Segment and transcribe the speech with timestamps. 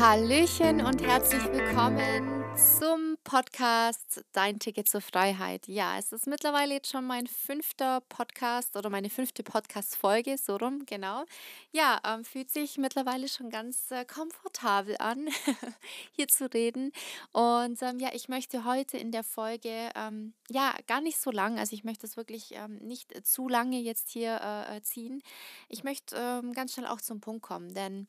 [0.00, 5.66] Hallöchen und herzlich willkommen zum Podcast Dein Ticket zur Freiheit.
[5.66, 10.84] Ja, es ist mittlerweile jetzt schon mein fünfter Podcast oder meine fünfte Podcast-Folge, so rum,
[10.86, 11.24] genau.
[11.72, 15.28] Ja, ähm, fühlt sich mittlerweile schon ganz äh, komfortabel an,
[16.12, 16.92] hier zu reden.
[17.32, 21.58] Und ähm, ja, ich möchte heute in der Folge, ähm, ja, gar nicht so lang,
[21.58, 25.24] also ich möchte es wirklich ähm, nicht zu lange jetzt hier äh, äh ziehen.
[25.68, 28.06] Ich möchte ähm, ganz schnell auch zum Punkt kommen, denn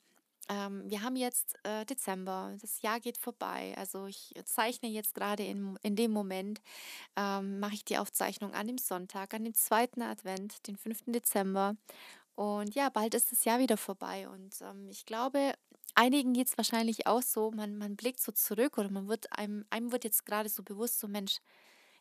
[0.50, 3.72] ähm, wir haben jetzt äh, Dezember, das Jahr geht vorbei.
[3.76, 6.60] Also ich zeichne jetzt gerade in, in dem Moment,
[7.16, 11.04] ähm, mache ich die Aufzeichnung an dem Sonntag, an dem zweiten Advent, den 5.
[11.06, 11.76] Dezember.
[12.34, 14.28] Und ja, bald ist das Jahr wieder vorbei.
[14.28, 15.54] Und ähm, ich glaube,
[15.94, 19.64] einigen geht es wahrscheinlich auch so, man, man blickt so zurück oder man wird einem,
[19.70, 21.38] einem wird jetzt gerade so bewusst, so Mensch,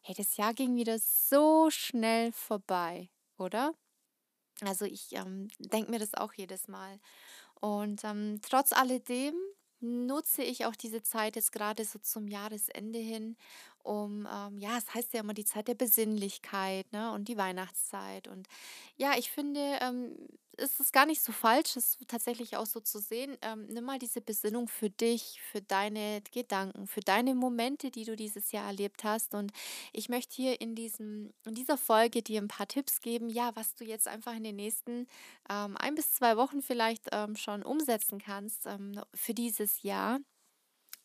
[0.02, 3.76] hey, das Jahr ging wieder so schnell vorbei, oder?
[4.68, 7.00] Also ich ähm, denke mir das auch jedes Mal.
[7.62, 9.36] Und ähm, trotz alledem
[9.82, 13.38] nutze ich auch diese Zeit jetzt gerade so zum Jahresende hin,
[13.84, 18.28] um, ähm, ja, es heißt ja immer die Zeit der Besinnlichkeit, ne, und die Weihnachtszeit.
[18.28, 18.48] Und
[18.98, 20.16] ja, ich finde, ähm,
[20.60, 23.38] ist es gar nicht so falsch, es tatsächlich auch so zu sehen.
[23.42, 28.16] Ähm, nimm mal diese Besinnung für dich, für deine Gedanken, für deine Momente, die du
[28.16, 29.34] dieses Jahr erlebt hast.
[29.34, 29.52] Und
[29.94, 33.76] ich möchte hier in, diesem, in dieser Folge dir ein paar Tipps geben, ja, was
[33.76, 35.08] du jetzt einfach in den nächsten
[35.50, 40.20] ähm, ein bis zwei Wochen vielleicht ähm, schon umsetzen kannst ähm, für dieses Jahr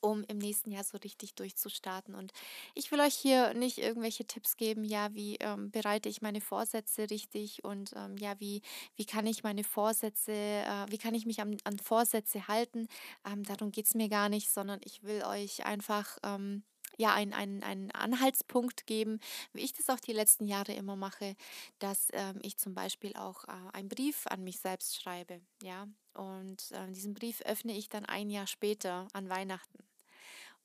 [0.05, 2.15] um im nächsten Jahr so richtig durchzustarten.
[2.15, 2.33] Und
[2.75, 7.09] ich will euch hier nicht irgendwelche Tipps geben, ja, wie ähm, bereite ich meine Vorsätze
[7.11, 8.61] richtig und ähm, ja, wie,
[8.97, 12.87] wie kann ich meine Vorsätze, äh, wie kann ich mich an, an Vorsätze halten.
[13.27, 16.63] Ähm, darum geht es mir gar nicht, sondern ich will euch einfach ähm,
[16.99, 19.21] ja, einen, einen, Anhaltspunkt geben,
[19.53, 21.35] wie ich das auch die letzten Jahre immer mache,
[21.79, 25.89] dass ähm, ich zum Beispiel auch äh, einen Brief an mich selbst schreibe, ja.
[26.13, 29.79] Und äh, diesen Brief öffne ich dann ein Jahr später an Weihnachten.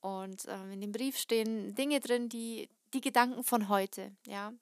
[0.01, 4.53] Und ähm, in dem Brief stehen Dinge drin, die die Gedanken von heute, ja.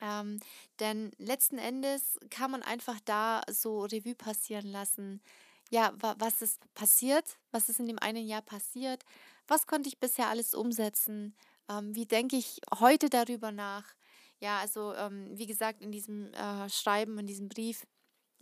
[0.00, 0.40] Ähm,
[0.78, 5.22] denn letzten Endes kann man einfach da so Revue passieren lassen,
[5.70, 9.04] ja, wa was ist passiert, was ist in dem einen Jahr passiert,
[9.48, 11.34] was konnte ich bisher alles umsetzen,
[11.68, 13.84] ähm, wie denke ich heute darüber nach.
[14.38, 17.86] Ja, also ähm, wie gesagt, in diesem äh, Schreiben, in diesem Brief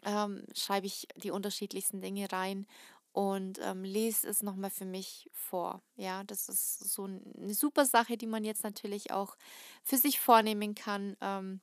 [0.04, 2.66] ähm, schreibe ich die unterschiedlichsten Dinge rein
[3.14, 5.82] und ähm, lese es nochmal für mich vor.
[5.96, 9.36] Ja, das ist so eine super Sache, die man jetzt natürlich auch
[9.84, 11.16] für sich vornehmen kann.
[11.20, 11.60] Ähm,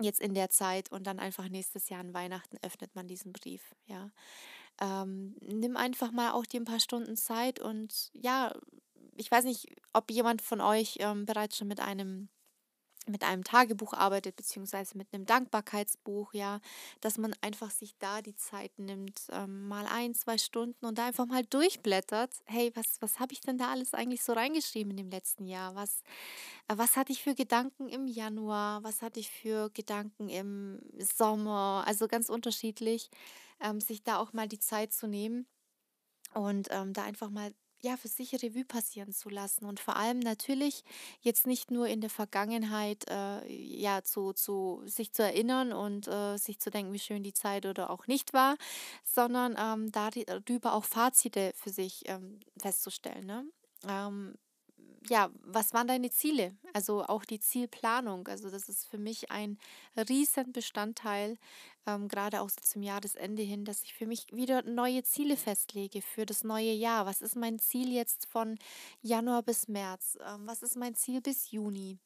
[0.00, 3.74] jetzt in der Zeit und dann einfach nächstes Jahr an Weihnachten öffnet man diesen Brief.
[3.86, 4.10] Ja,
[4.80, 8.54] ähm, nimm einfach mal auch dir ein paar Stunden Zeit und ja,
[9.16, 12.28] ich weiß nicht, ob jemand von euch ähm, bereits schon mit einem
[13.08, 16.60] mit einem Tagebuch arbeitet, beziehungsweise mit einem Dankbarkeitsbuch, ja,
[17.00, 21.06] dass man einfach sich da die Zeit nimmt, ähm, mal ein, zwei Stunden und da
[21.06, 22.30] einfach mal durchblättert.
[22.46, 25.74] Hey, was, was habe ich denn da alles eigentlich so reingeschrieben in dem letzten Jahr?
[25.74, 26.02] Was,
[26.68, 28.82] äh, was hatte ich für Gedanken im Januar?
[28.82, 31.84] Was hatte ich für Gedanken im Sommer?
[31.86, 33.10] Also ganz unterschiedlich,
[33.60, 35.46] ähm, sich da auch mal die Zeit zu nehmen
[36.34, 37.52] und ähm, da einfach mal
[37.86, 40.82] ja, für sich Revue passieren zu lassen und vor allem natürlich
[41.20, 46.36] jetzt nicht nur in der Vergangenheit äh, ja zu, zu sich zu erinnern und äh,
[46.36, 48.56] sich zu denken, wie schön die Zeit oder auch nicht war,
[49.04, 53.24] sondern ähm, darüber auch Fazite für sich ähm, festzustellen.
[53.24, 53.44] Ne?
[53.88, 54.34] Ähm,
[55.08, 56.56] ja, was waren deine Ziele?
[56.72, 58.28] Also auch die Zielplanung.
[58.28, 59.58] Also das ist für mich ein
[59.96, 61.38] riesen Bestandteil,
[61.86, 66.02] ähm, gerade auch so zum Jahresende hin, dass ich für mich wieder neue Ziele festlege
[66.02, 67.06] für das neue Jahr.
[67.06, 68.58] Was ist mein Ziel jetzt von
[69.02, 70.18] Januar bis März?
[70.26, 71.98] Ähm, was ist mein Ziel bis Juni?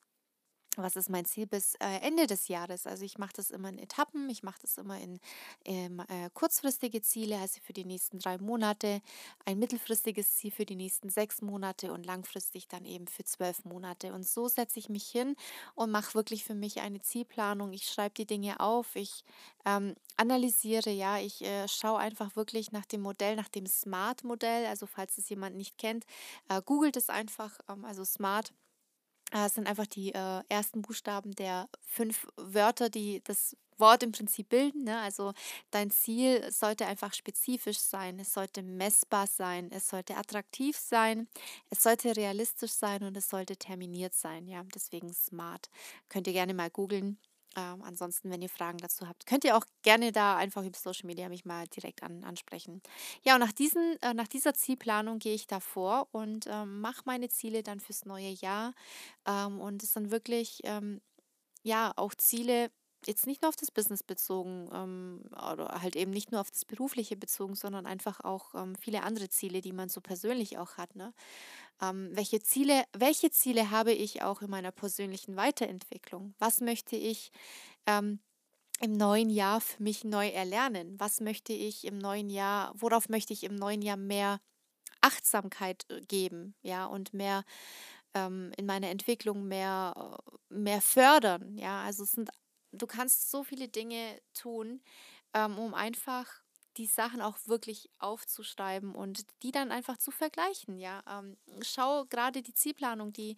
[0.76, 2.86] Was ist mein Ziel bis äh, Ende des Jahres.
[2.86, 5.18] Also ich mache das immer in Etappen, ich mache das immer in
[5.64, 9.02] ähm, äh, kurzfristige Ziele, also für die nächsten drei Monate,
[9.44, 14.12] ein mittelfristiges Ziel für die nächsten sechs Monate und langfristig dann eben für zwölf Monate.
[14.12, 15.34] Und so setze ich mich hin
[15.74, 17.72] und mache wirklich für mich eine Zielplanung.
[17.72, 19.24] Ich schreibe die Dinge auf, ich
[19.64, 24.66] ähm, analysiere, ja, ich äh, schaue einfach wirklich nach dem Modell, nach dem Smart-Modell.
[24.66, 26.04] Also falls es jemand nicht kennt,
[26.48, 28.50] äh, googelt es einfach, ähm, also Smart.
[28.50, 28.69] Äh,
[29.30, 34.50] es sind einfach die äh, ersten Buchstaben der fünf Wörter, die das Wort im Prinzip
[34.50, 34.84] bilden.
[34.84, 35.00] Ne?
[35.00, 35.32] Also
[35.70, 41.28] dein Ziel sollte einfach spezifisch sein, es sollte messbar sein, es sollte attraktiv sein,
[41.70, 44.46] es sollte realistisch sein und es sollte terminiert sein.
[44.46, 45.70] Ja, deswegen smart.
[46.08, 47.18] Könnt ihr gerne mal googeln.
[47.56, 51.06] Ähm, ansonsten, wenn ihr Fragen dazu habt, könnt ihr auch gerne da einfach über Social
[51.06, 52.80] Media mich mal direkt an, ansprechen.
[53.22, 57.28] Ja, und nach, diesen, äh, nach dieser Zielplanung gehe ich davor und ähm, mache meine
[57.28, 58.72] Ziele dann fürs neue Jahr.
[59.26, 61.00] Ähm, und es sind wirklich, ähm,
[61.64, 62.70] ja, auch Ziele,
[63.06, 66.64] jetzt nicht nur auf das Business bezogen ähm, oder halt eben nicht nur auf das
[66.64, 70.96] Berufliche bezogen, sondern einfach auch ähm, viele andere Ziele, die man so persönlich auch hat.
[70.96, 71.12] Ne?
[71.82, 76.34] Ähm, welche Ziele, welche Ziele habe ich auch in meiner persönlichen Weiterentwicklung?
[76.38, 77.30] Was möchte ich
[77.86, 78.20] ähm,
[78.80, 80.98] im neuen Jahr für mich neu erlernen?
[81.00, 84.40] Was möchte ich im neuen Jahr, worauf möchte ich im neuen Jahr mehr
[85.00, 87.44] Achtsamkeit äh, geben, ja, und mehr
[88.14, 90.20] ähm, in meiner Entwicklung mehr,
[90.50, 91.82] äh, mehr fördern, ja.
[91.82, 92.30] Also es sind
[92.72, 94.82] du kannst so viele Dinge tun,
[95.34, 96.26] ähm, um einfach
[96.76, 101.02] die Sachen auch wirklich aufzuschreiben und die dann einfach zu vergleichen, ja.
[101.08, 103.36] Ähm, schau gerade die Zielplanung, die,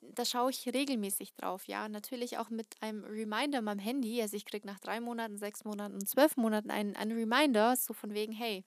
[0.00, 1.88] da schaue ich regelmäßig drauf, ja.
[1.88, 4.20] Natürlich auch mit einem Reminder in meinem Handy.
[4.22, 8.12] Also ich kriege nach drei Monaten, sechs Monaten zwölf Monaten einen, einen Reminder, so von
[8.14, 8.64] wegen, hey,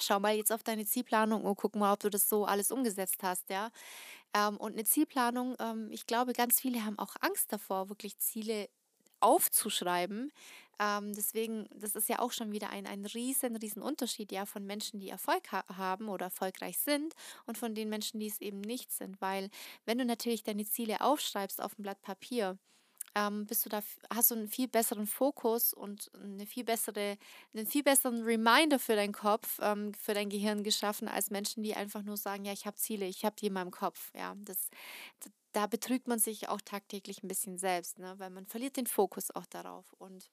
[0.00, 3.22] schau mal jetzt auf deine Zielplanung und guck mal, ob du das so alles umgesetzt
[3.22, 3.70] hast, ja.
[4.34, 8.68] Ähm, und eine Zielplanung, ähm, ich glaube, ganz viele haben auch Angst davor, wirklich Ziele
[9.24, 10.32] aufzuschreiben.
[10.80, 14.66] Ähm, deswegen, das ist ja auch schon wieder ein, ein riesen, riesen Unterschied ja von
[14.66, 17.14] Menschen, die Erfolg ha haben oder erfolgreich sind
[17.46, 19.20] und von den Menschen, die es eben nicht sind.
[19.20, 19.50] Weil
[19.86, 22.58] wenn du natürlich deine Ziele aufschreibst auf dem Blatt Papier,
[23.16, 23.80] ähm, bist du da,
[24.12, 27.16] hast du einen viel besseren Fokus und eine viel bessere,
[27.54, 31.74] einen viel besseren Reminder für deinen Kopf, ähm, für dein Gehirn geschaffen, als Menschen, die
[31.74, 34.10] einfach nur sagen, ja, ich habe Ziele, ich habe die in meinem Kopf.
[34.14, 34.68] Ja, das,
[35.54, 38.14] da betrügt man sich auch tagtäglich ein bisschen selbst, ne?
[38.18, 39.92] weil man verliert den Fokus auch darauf.
[39.94, 40.30] Und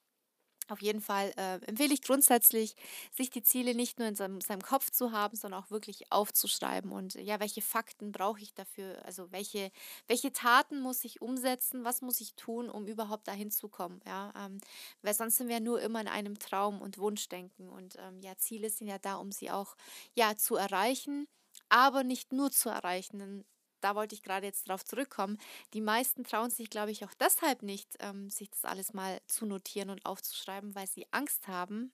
[0.68, 2.76] auf jeden Fall äh, empfehle ich grundsätzlich,
[3.12, 6.92] sich die Ziele nicht nur in seinem, seinem, Kopf zu haben, sondern auch wirklich aufzuschreiben.
[6.92, 9.04] Und ja, welche Fakten brauche ich dafür?
[9.06, 9.72] Also welche,
[10.08, 11.84] welche Taten muss ich umsetzen?
[11.84, 14.00] Was muss ich tun, um überhaupt dahin zu kommen?
[14.06, 14.60] Ja, ähm,
[15.02, 17.70] weil sonst sind wir nur immer in einem Traum und Wunschdenken.
[17.70, 19.76] Und ähm, ja, Ziele sind ja da, um sie auch
[20.16, 21.28] ja zu erreichen
[21.70, 23.46] aber nicht nur zu erreichen
[23.82, 25.38] da wollte ich gerade jetzt drauf zurückkommen.
[25.74, 29.46] Die meisten trauen sich, glaube ich, auch deshalb nicht, ähm, sich das alles mal zu
[29.46, 31.94] notieren und aufzuschreiben, weil sie Angst haben,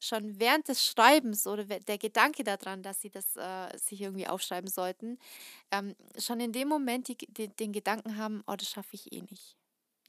[0.00, 4.70] schon während des Schreibens oder der Gedanke daran, dass sie das äh, sich irgendwie aufschreiben
[4.70, 5.18] sollten,
[5.70, 9.22] ähm, schon in dem Moment die, die, den Gedanken haben, oh, das schaffe ich eh
[9.22, 9.56] nicht.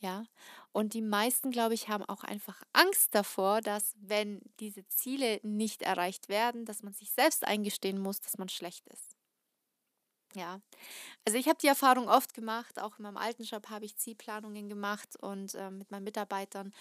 [0.01, 0.25] Ja,
[0.73, 5.83] und die meisten, glaube ich, haben auch einfach Angst davor, dass wenn diese Ziele nicht
[5.83, 9.15] erreicht werden, dass man sich selbst eingestehen muss, dass man schlecht ist.
[10.35, 10.61] Ja,
[11.25, 14.69] also ich habe die Erfahrung oft gemacht, auch in meinem alten Job habe ich Zielplanungen
[14.69, 16.73] gemacht und ähm, mit meinen Mitarbeitern.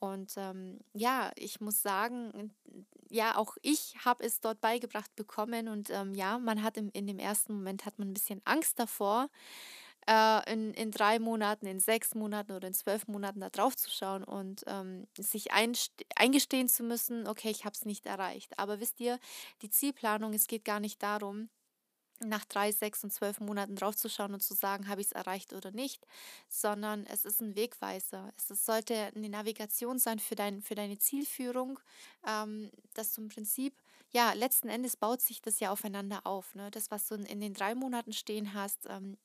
[0.00, 2.52] Und ähm, ja, ich muss sagen,
[3.10, 5.68] ja, auch ich habe es dort beigebracht bekommen.
[5.68, 8.78] Und ähm, ja, man hat im, in dem ersten Moment hat man ein bisschen Angst
[8.78, 9.28] davor,
[10.08, 13.90] äh, in, in drei Monaten, in sechs Monaten oder in zwölf Monaten da drauf zu
[13.90, 18.58] schauen und ähm, sich eingestehen zu müssen, okay, ich habe es nicht erreicht.
[18.58, 19.18] Aber wisst ihr,
[19.62, 21.48] die Zielplanung, es geht gar nicht darum,
[22.20, 25.70] nach drei, sechs und zwölf Monaten draufzuschauen und zu sagen, habe ich es erreicht oder
[25.70, 26.06] nicht,
[26.48, 28.32] sondern es ist ein Wegweiser.
[28.36, 31.78] Es ist, sollte eine Navigation sein für, dein, für deine Zielführung,
[32.26, 33.74] ähm, dass du im Prinzip,
[34.12, 36.54] ja, letzten Endes baut sich das ja aufeinander auf.
[36.54, 36.70] Ne?
[36.70, 39.16] Das, was du in, in den drei Monaten stehen hast, ähm,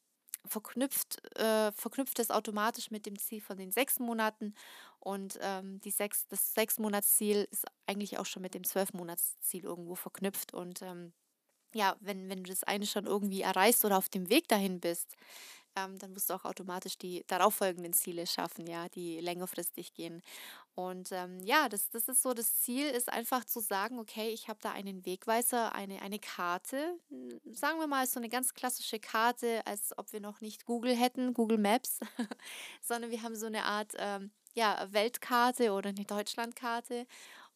[0.46, 4.56] verknüpft, äh, verknüpft das automatisch mit dem Ziel von den sechs Monaten
[5.00, 10.54] und ähm, die sechs, das Sechs-Monats-Ziel ist eigentlich auch schon mit dem Zwölf-Monats-Ziel irgendwo verknüpft
[10.54, 11.14] und ähm,
[11.74, 15.16] ja, wenn, wenn du das eine schon irgendwie erreichst oder auf dem Weg dahin bist,
[15.76, 20.22] ähm, dann musst du auch automatisch die darauffolgenden Ziele schaffen, ja, die längerfristig gehen.
[20.76, 24.48] Und ähm, ja, das, das ist so, das Ziel ist einfach zu sagen, okay, ich
[24.48, 26.98] habe da einen Wegweiser, eine, eine Karte,
[27.52, 31.34] sagen wir mal so eine ganz klassische Karte, als ob wir noch nicht Google hätten,
[31.34, 32.00] Google Maps,
[32.82, 37.06] sondern wir haben so eine Art ähm, ja, Weltkarte oder eine Deutschlandkarte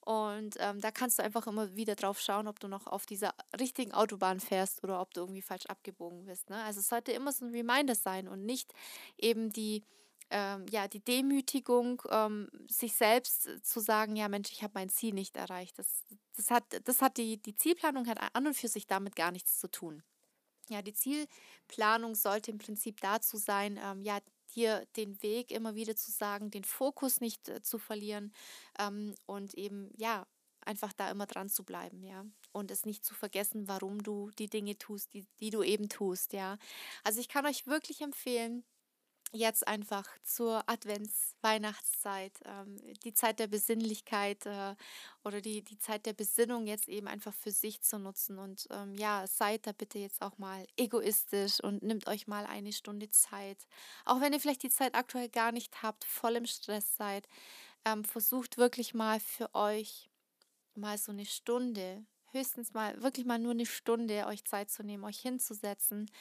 [0.06, 3.34] und ähm, da kannst du einfach immer wieder drauf schauen, ob du noch auf dieser
[3.60, 6.48] richtigen Autobahn fährst oder ob du irgendwie falsch abgebogen bist.
[6.52, 6.64] Ne?
[6.64, 8.72] Also es sollte immer so ein Reminder sein und nicht
[9.18, 9.84] eben die,
[10.30, 15.16] ähm, ja, die Demütigung, ähm, sich selbst zu sagen, ja Mensch, ich habe mein Ziel
[15.16, 15.80] nicht erreicht.
[15.80, 16.04] Das,
[16.36, 19.60] das hat, das hat die, die Zielplanung hat an und für sich damit gar nichts
[19.60, 20.04] zu tun.
[20.70, 24.20] Ja, die Zielplanung sollte im Prinzip dazu sein, ähm, ja,
[24.56, 28.34] dir den Weg immer wieder zu sagen, den Fokus nicht äh, zu verlieren
[28.80, 30.28] ähm, und eben, ja,
[30.62, 32.26] einfach da immer dran zu bleiben, ja.
[32.52, 36.34] Und es nicht zu vergessen, warum du die Dinge tust, die, die du eben tust,
[36.34, 36.58] ja.
[37.04, 38.64] Also ich kann euch wirklich empfehlen,
[39.36, 44.76] jetzt einfach zur Advents-Weihnachtszeit, ähm, die Zeit der Besinnlichkeit äh,
[45.24, 48.40] oder die, die Zeit der Besinnung jetzt eben einfach für sich zu nutzen.
[48.40, 52.74] Und ähm, ja, seid da bitte jetzt auch mal egoistisch und nimmt euch mal eine
[52.74, 53.68] Stunde Zeit.
[54.06, 57.28] Auch wenn ihr vielleicht die Zeit aktuell gar nicht habt, voll im Stress seid,
[57.86, 60.10] ähm, versucht wirklich mal für euch
[60.74, 65.04] mal so eine Stunde höchstens mal, wirklich mal nur eine Stunde euch Zeit zu nehmen,
[65.04, 66.12] euch hinzusetzen,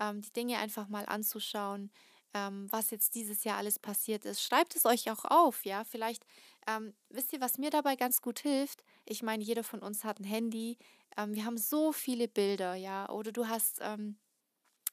[0.00, 1.90] ähm, die Dinge einfach mal anzuschauen,
[2.38, 4.42] ähm, was jetzt dieses Jahr alles passiert ist.
[4.42, 5.84] Schreibt es euch auch auf, ja.
[5.84, 6.24] Vielleicht
[6.66, 8.84] ähm, wisst ihr, was mir dabei ganz gut hilft.
[9.04, 10.78] Ich meine, jeder von uns hat ein Handy.
[11.16, 13.08] Ähm, wir haben so viele Bilder, ja.
[13.08, 14.16] Oder du hast ähm,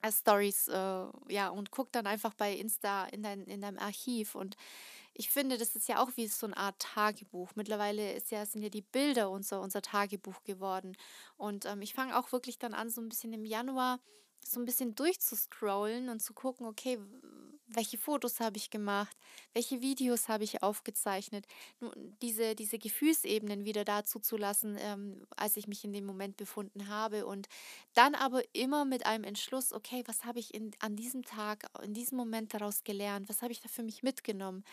[0.01, 4.35] äh, Stories, äh, ja, und guck dann einfach bei Insta in, dein, in deinem Archiv
[4.35, 4.55] und
[5.17, 7.51] ich finde, das ist ja auch wie so eine Art Tagebuch.
[7.55, 10.97] Mittlerweile ist ja, sind ja die Bilder unser, unser Tagebuch geworden.
[11.37, 14.01] Und ähm, ich fange auch wirklich dann an, so ein bisschen im Januar
[14.47, 16.99] so ein bisschen durchzuscrollen und zu gucken, okay,
[17.67, 19.17] welche Fotos habe ich gemacht,
[19.53, 21.47] welche Videos habe ich aufgezeichnet,
[22.21, 26.87] diese, diese Gefühlsebenen wieder dazu zu lassen, ähm, als ich mich in dem Moment befunden
[26.87, 27.25] habe.
[27.25, 27.47] Und
[27.93, 31.93] dann aber immer mit einem Entschluss, okay, was habe ich in, an diesem Tag, in
[31.95, 34.63] diesem Moment daraus gelernt, was habe ich da für mich mitgenommen,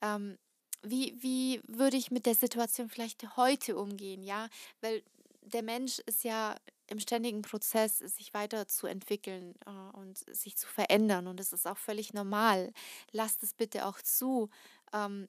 [0.00, 0.38] ähm,
[0.82, 4.48] wie, wie würde ich mit der Situation vielleicht heute umgehen, ja,
[4.80, 5.02] weil
[5.42, 6.56] der Mensch ist ja
[6.90, 11.26] im ständigen Prozess, sich weiterzuentwickeln äh, und sich zu verändern.
[11.26, 12.72] Und es ist auch völlig normal.
[13.12, 14.50] Lasst es bitte auch zu,
[14.92, 15.28] ähm,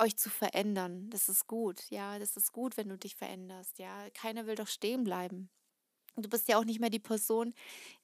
[0.00, 1.10] euch zu verändern.
[1.10, 2.18] Das ist gut, ja.
[2.18, 4.08] Das ist gut, wenn du dich veränderst, ja.
[4.14, 5.50] Keiner will doch stehen bleiben.
[6.16, 7.54] Du bist ja auch nicht mehr die Person,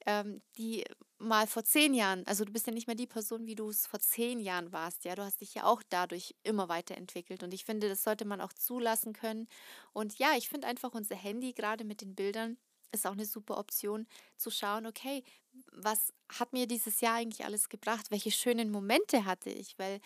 [0.05, 0.85] ähm, die
[1.19, 3.87] mal vor zehn Jahren, also du bist ja nicht mehr die Person, wie du es
[3.87, 5.15] vor zehn Jahren warst, ja.
[5.15, 7.43] Du hast dich ja auch dadurch immer weiterentwickelt.
[7.43, 9.47] Und ich finde, das sollte man auch zulassen können.
[9.93, 12.57] Und ja, ich finde einfach unser Handy, gerade mit den Bildern,
[12.91, 15.23] ist auch eine super Option zu schauen, okay,
[15.71, 18.11] was hat mir dieses Jahr eigentlich alles gebracht?
[18.11, 19.77] Welche schönen Momente hatte ich?
[19.79, 19.99] Weil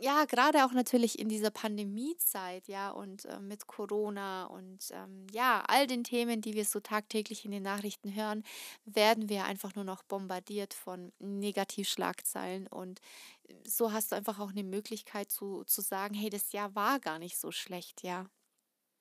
[0.00, 5.62] ja, gerade auch natürlich in dieser Pandemiezeit, ja, und äh, mit Corona und ähm, ja,
[5.68, 8.42] all den Themen, die wir so tagtäglich in den Nachrichten hören,
[8.84, 12.66] werden wir einfach nur noch bombardiert von Negativschlagzeilen.
[12.66, 13.00] Und
[13.48, 16.98] äh, so hast du einfach auch eine Möglichkeit zu, zu sagen, hey, das Jahr war
[16.98, 18.26] gar nicht so schlecht, ja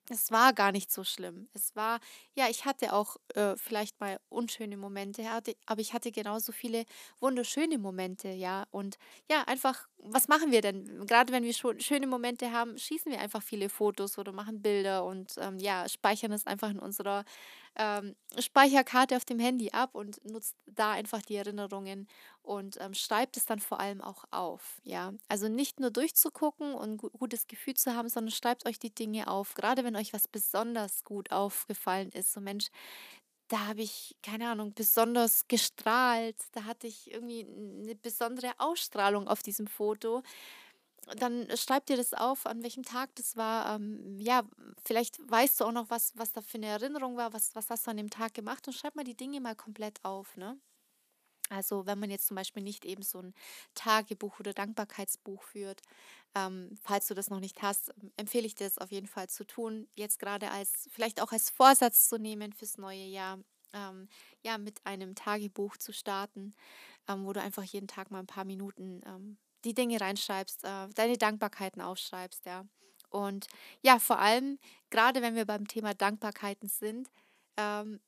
[0.09, 1.49] es war gar nicht so schlimm.
[1.53, 1.99] Es war,
[2.35, 5.23] ja, ich hatte auch äh, vielleicht mal unschöne Momente,
[5.65, 6.85] aber ich hatte genauso viele
[7.19, 8.65] wunderschöne Momente, ja.
[8.71, 8.97] Und
[9.29, 11.05] ja, einfach, was machen wir denn?
[11.07, 15.05] Gerade wenn wir schon schöne Momente haben, schießen wir einfach viele Fotos oder machen Bilder
[15.05, 17.23] und ähm, ja, speichern es einfach in unserer
[17.75, 22.07] ähm, Speicherkarte auf dem Handy ab und nutzt da einfach die Erinnerungen
[22.43, 24.79] und ähm, schreibt es dann vor allem auch auf.
[24.83, 28.93] Ja, also nicht nur durchzugucken und ein gutes Gefühl zu haben, sondern schreibt euch die
[28.93, 29.53] Dinge auf.
[29.55, 32.67] Gerade wenn euch was besonders gut aufgefallen ist, so Mensch,
[33.47, 39.43] da habe ich, keine Ahnung, besonders gestrahlt, da hatte ich irgendwie eine besondere Ausstrahlung auf
[39.43, 40.23] diesem Foto
[41.17, 43.75] dann schreib dir das auf, an welchem Tag das war.
[43.75, 44.43] Ähm, ja,
[44.85, 47.87] vielleicht weißt du auch noch, was, was da für eine Erinnerung war, was, was hast
[47.87, 50.57] du an dem Tag gemacht und schreib mal die Dinge mal komplett auf, ne?
[51.49, 53.33] Also wenn man jetzt zum Beispiel nicht eben so ein
[53.75, 55.81] Tagebuch oder Dankbarkeitsbuch führt,
[56.35, 59.45] ähm, falls du das noch nicht hast, empfehle ich dir das auf jeden Fall zu
[59.45, 59.87] tun.
[59.95, 63.39] Jetzt gerade als, vielleicht auch als Vorsatz zu nehmen fürs neue Jahr,
[63.73, 64.07] ähm,
[64.43, 66.55] ja, mit einem Tagebuch zu starten,
[67.07, 70.89] ähm, wo du einfach jeden Tag mal ein paar Minuten ähm, die Dinge reinschreibst, äh,
[70.95, 72.65] deine Dankbarkeiten aufschreibst, ja.
[73.09, 73.47] Und
[73.81, 74.57] ja, vor allem,
[74.89, 77.09] gerade wenn wir beim Thema Dankbarkeiten sind,
[77.57, 77.99] ähm,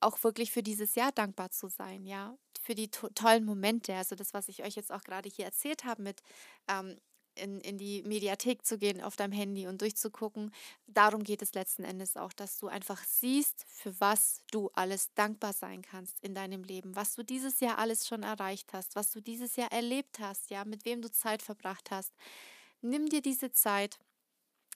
[0.00, 3.94] auch wirklich für dieses Jahr dankbar zu sein, ja, für die to tollen Momente.
[3.94, 6.22] Also das, was ich euch jetzt auch gerade hier erzählt habe mit
[6.68, 6.96] ähm,
[7.34, 10.52] in, in die Mediathek zu gehen auf deinem Handy und durchzugucken.
[10.86, 15.52] Darum geht es letzten Endes auch, dass du einfach siehst, für was du alles dankbar
[15.52, 19.20] sein kannst in deinem Leben, was du dieses Jahr alles schon erreicht hast, was du
[19.20, 22.12] dieses Jahr erlebt hast, ja, mit wem du Zeit verbracht hast.
[22.82, 23.98] Nimm dir diese Zeit.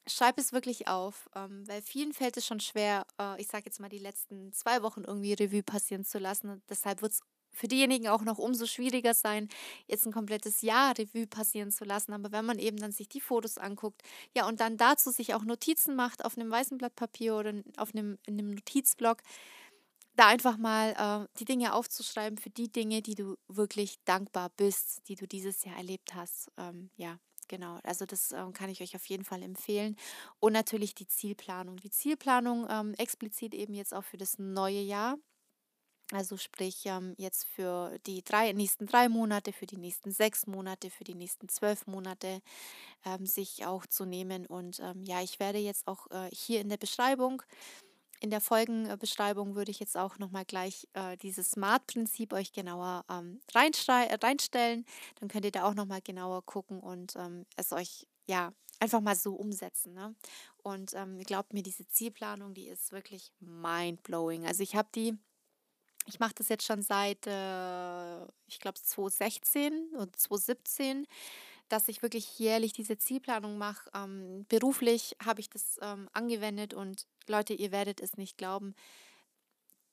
[0.06, 3.80] Schreib es wirklich auf, ähm, weil vielen fällt es schon schwer, äh, ich sage jetzt
[3.80, 6.50] mal die letzten zwei Wochen irgendwie Revue passieren zu lassen.
[6.50, 7.23] Und deshalb wird es
[7.54, 9.49] für diejenigen auch noch umso schwieriger sein,
[9.87, 12.12] jetzt ein komplettes Jahr Revue passieren zu lassen.
[12.12, 14.02] Aber wenn man eben dann sich die Fotos anguckt,
[14.34, 17.94] ja, und dann dazu sich auch Notizen macht auf einem weißen Blatt Papier oder auf
[17.94, 19.23] einem, in einem Notizblock,
[20.16, 25.08] da einfach mal äh, die Dinge aufzuschreiben für die Dinge, die du wirklich dankbar bist,
[25.08, 26.50] die du dieses Jahr erlebt hast.
[26.56, 27.18] Ähm, ja,
[27.49, 27.78] genau.
[27.82, 29.96] Also das ähm, kann ich euch auf jeden Fall empfehlen.
[30.40, 31.76] Und natürlich die Zielplanung.
[31.78, 35.16] Die Zielplanung ähm, explizit eben jetzt auch für das neue Jahr.
[36.12, 40.90] Also sprich ähm, jetzt für die drei, nächsten drei Monate, für die nächsten sechs Monate,
[40.90, 42.40] für die nächsten zwölf Monate
[43.04, 44.46] ähm, sich auch zu nehmen.
[44.46, 47.42] Und ähm, ja, ich werde jetzt auch äh, hier in der Beschreibung,
[48.20, 53.40] in der Folgenbeschreibung würde ich jetzt auch nochmal gleich äh, dieses Smart-Prinzip euch genauer ähm,
[53.54, 54.87] reinstellen.
[55.20, 59.14] Dann könnt ihr da auch nochmal genauer gucken und ähm, es euch ja einfach mal
[59.14, 59.92] so umsetzen.
[59.92, 60.14] Ne?
[60.62, 64.46] Und ähm, glaubt mir, diese Zielplanung, die ist wirklich mind-blowing.
[64.46, 65.18] Also ich habe die
[66.06, 71.06] ich mache das jetzt schon seit, äh, ich glaube, 2016 und 2017,
[71.68, 73.90] dass ich wirklich jährlich diese Zielplanung mache.
[73.94, 78.75] Ähm, beruflich habe ich das ähm, angewendet und Leute, ihr werdet es nicht glauben.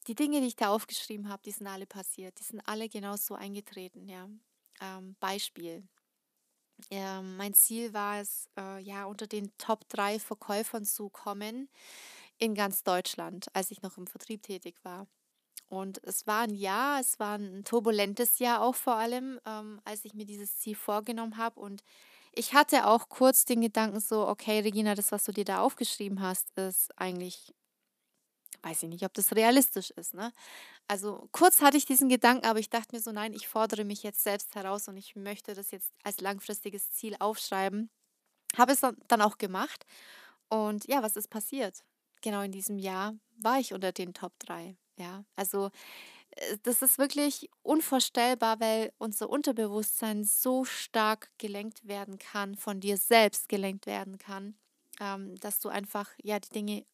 [0.07, 2.39] Die Dinge, die ich da aufgeschrieben habe, die sind alle passiert.
[2.39, 4.27] Die sind alle genauso eingetreten, ja.
[4.81, 5.83] Ähm, Beispiel.
[6.89, 11.69] Äh, mein Ziel war es, äh, ja, unter den Top 3 Verkäufern zu kommen
[12.39, 15.07] in ganz Deutschland, als ich noch im Vertrieb tätig war.
[15.71, 20.03] Und es war ein Jahr, es war ein turbulentes Jahr auch vor allem, ähm, als
[20.03, 21.61] ich mir dieses Ziel vorgenommen habe.
[21.61, 21.81] Und
[22.33, 26.21] ich hatte auch kurz den Gedanken so, okay, Regina, das, was du dir da aufgeschrieben
[26.21, 27.53] hast, ist eigentlich,
[28.63, 30.13] weiß ich nicht, ob das realistisch ist.
[30.13, 30.33] Ne?
[30.89, 34.03] Also kurz hatte ich diesen Gedanken, aber ich dachte mir so, nein, ich fordere mich
[34.03, 37.89] jetzt selbst heraus und ich möchte das jetzt als langfristiges Ziel aufschreiben.
[38.57, 39.85] Habe es dann auch gemacht.
[40.49, 41.85] Und ja, was ist passiert?
[42.21, 44.75] Genau in diesem Jahr war ich unter den Top 3.
[45.01, 45.69] Ja, also
[46.35, 52.97] äh, das ist wirklich unvorstellbar, weil unser Unterbewusstsein so stark gelenkt werden kann, von dir
[52.97, 54.55] selbst gelenkt werden kann,
[55.01, 56.85] ähm, dass du einfach ja die Dinge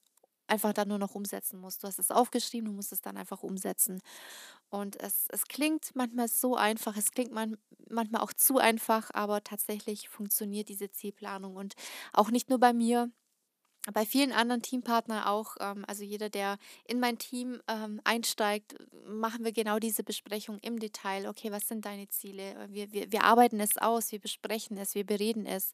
[0.48, 1.84] einfach dann nur noch umsetzen musst.
[1.84, 4.02] Du hast es aufgeschrieben, du musst es dann einfach umsetzen.
[4.70, 7.58] Und es, es klingt manchmal so einfach, es klingt man,
[7.90, 11.56] manchmal auch zu einfach, aber tatsächlich funktioniert diese Zielplanung.
[11.56, 11.76] Und
[12.14, 13.12] auch nicht nur bei mir,
[13.94, 18.76] bei vielen anderen Teampartnern auch, ähm, also jeder, der in mein Team ähm, einsteigt,
[19.06, 21.28] machen wir genau diese Besprechung im Detail.
[21.28, 22.68] Okay, was sind deine Ziele?
[22.70, 25.74] Wir, wir, wir arbeiten es aus, wir besprechen es, wir bereden es.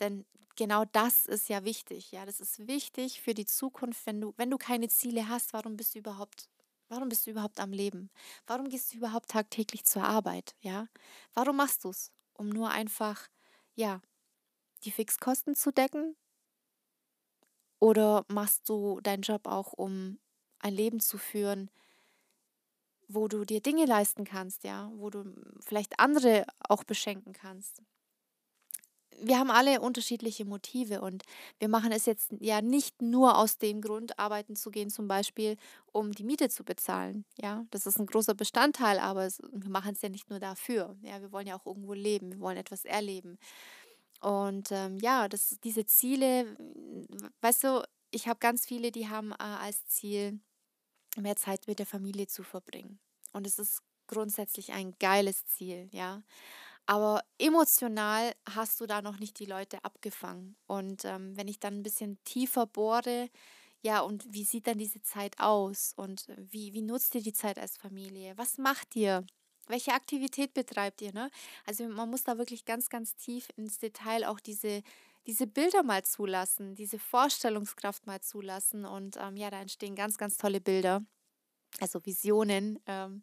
[0.00, 2.12] Denn genau das ist ja wichtig.
[2.12, 4.06] Ja, das ist wichtig für die Zukunft.
[4.06, 6.48] Wenn du, wenn du keine Ziele hast, warum bist du überhaupt
[6.90, 8.10] Warum bist du überhaupt am Leben?
[8.46, 10.54] Warum gehst du überhaupt tagtäglich zur Arbeit?
[10.60, 10.86] Ja?
[11.32, 12.12] Warum machst du es?
[12.34, 13.28] Um nur einfach,
[13.74, 14.02] ja,
[14.84, 16.14] die Fixkosten zu decken?
[17.84, 20.18] Oder machst du deinen Job auch, um
[20.58, 21.68] ein Leben zu führen,
[23.08, 25.22] wo du dir Dinge leisten kannst, ja, wo du
[25.60, 27.82] vielleicht andere auch beschenken kannst?
[29.20, 31.24] Wir haben alle unterschiedliche Motive und
[31.58, 35.58] wir machen es jetzt ja nicht nur aus dem Grund, arbeiten zu gehen, zum Beispiel,
[35.92, 37.26] um die Miete zu bezahlen.
[37.38, 40.96] Ja, das ist ein großer Bestandteil, aber wir machen es ja nicht nur dafür.
[41.02, 43.38] Ja, wir wollen ja auch irgendwo leben, wir wollen etwas erleben.
[44.20, 46.56] Und ähm, ja, das, diese Ziele,
[47.40, 50.40] weißt du, ich habe ganz viele, die haben äh, als Ziel,
[51.16, 53.00] mehr Zeit mit der Familie zu verbringen.
[53.32, 56.22] Und es ist grundsätzlich ein geiles Ziel, ja.
[56.86, 60.56] Aber emotional hast du da noch nicht die Leute abgefangen.
[60.66, 63.30] Und ähm, wenn ich dann ein bisschen tiefer bohre,
[63.82, 65.92] ja, und wie sieht dann diese Zeit aus?
[65.96, 68.34] Und wie, wie nutzt ihr die Zeit als Familie?
[68.38, 69.26] Was macht ihr?
[69.68, 71.12] Welche Aktivität betreibt ihr?
[71.12, 71.30] Ne?
[71.66, 74.82] Also man muss da wirklich ganz, ganz tief ins Detail auch diese,
[75.26, 78.84] diese Bilder mal zulassen, diese Vorstellungskraft mal zulassen.
[78.84, 81.02] Und ähm, ja, da entstehen ganz, ganz tolle Bilder,
[81.80, 82.78] also Visionen.
[82.86, 83.22] Ähm,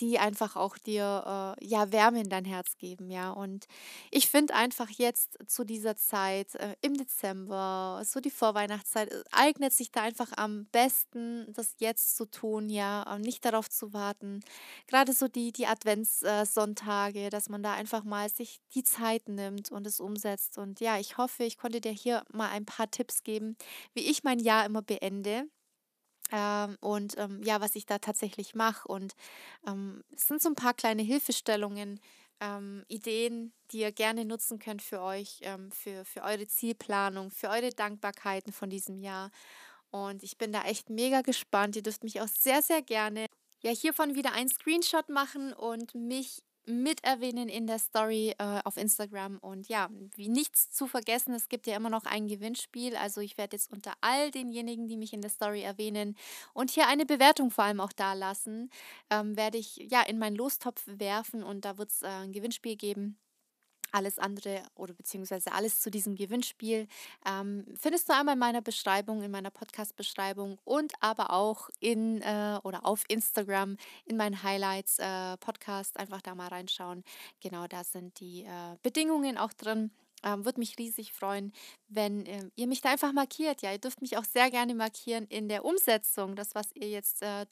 [0.00, 3.30] die einfach auch dir äh, ja Wärme in dein Herz geben, ja.
[3.30, 3.66] Und
[4.10, 9.72] ich finde einfach jetzt zu dieser Zeit äh, im Dezember, so die Vorweihnachtszeit, äh, eignet
[9.72, 14.40] sich da einfach am besten, das jetzt zu tun, ja, nicht darauf zu warten.
[14.86, 19.86] Gerade so die, die Adventssonntage, dass man da einfach mal sich die Zeit nimmt und
[19.86, 20.58] es umsetzt.
[20.58, 23.56] Und ja, ich hoffe, ich konnte dir hier mal ein paar Tipps geben,
[23.94, 25.48] wie ich mein Jahr immer beende.
[26.32, 28.88] Ähm, und ähm, ja, was ich da tatsächlich mache.
[28.88, 29.14] Und
[29.66, 32.00] ähm, es sind so ein paar kleine Hilfestellungen,
[32.40, 37.48] ähm, Ideen, die ihr gerne nutzen könnt für euch, ähm, für, für eure Zielplanung, für
[37.48, 39.30] eure Dankbarkeiten von diesem Jahr.
[39.90, 41.76] Und ich bin da echt mega gespannt.
[41.76, 43.26] Ihr dürft mich auch sehr, sehr gerne
[43.62, 48.76] ja hiervon wieder einen Screenshot machen und mich mit erwähnen in der Story äh, auf
[48.76, 49.38] Instagram.
[49.38, 52.96] Und ja, wie nichts zu vergessen, es gibt ja immer noch ein Gewinnspiel.
[52.96, 56.16] Also ich werde jetzt unter all denjenigen, die mich in der Story erwähnen
[56.52, 58.70] und hier eine Bewertung vor allem auch da lassen,
[59.10, 62.76] ähm, werde ich ja in meinen Lostopf werfen und da wird es äh, ein Gewinnspiel
[62.76, 63.16] geben.
[63.96, 66.86] Alles andere oder beziehungsweise alles zu diesem Gewinnspiel
[67.24, 72.58] ähm, findest du einmal in meiner Beschreibung, in meiner Podcast-Beschreibung und aber auch in äh,
[72.62, 75.38] oder auf Instagram in meinen Highlights äh.
[75.96, 77.04] Einfach da mal reinschauen.
[77.40, 79.90] Genau, da sind die äh, Bedingungen auch drin.
[80.22, 81.54] Ähm, Würde mich riesig freuen,
[81.88, 83.62] wenn äh, ihr mich da einfach markiert.
[83.62, 87.22] Ja, ihr dürft mich auch sehr gerne markieren in der Umsetzung, das, was ihr jetzt
[87.22, 87.46] äh,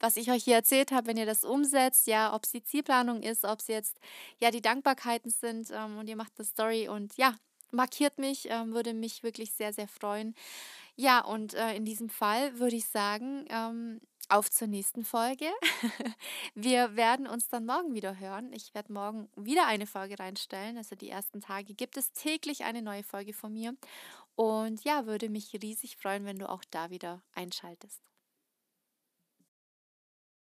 [0.00, 3.22] was ich euch hier erzählt habe, wenn ihr das umsetzt, ja, ob es die Zielplanung
[3.22, 4.00] ist, ob es jetzt
[4.38, 7.36] ja die Dankbarkeiten sind ähm, und ihr macht eine Story und ja,
[7.70, 10.34] markiert mich, ähm, würde mich wirklich sehr, sehr freuen.
[10.96, 15.46] Ja, und äh, in diesem Fall würde ich sagen, ähm, auf zur nächsten Folge.
[16.54, 18.52] Wir werden uns dann morgen wieder hören.
[18.52, 20.76] Ich werde morgen wieder eine Folge reinstellen.
[20.76, 23.74] Also die ersten Tage gibt es täglich eine neue Folge von mir.
[24.36, 28.09] Und ja, würde mich riesig freuen, wenn du auch da wieder einschaltest.